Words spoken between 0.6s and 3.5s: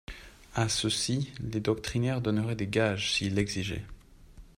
ceux-ci les doctrinaires donneraient des gages s'ils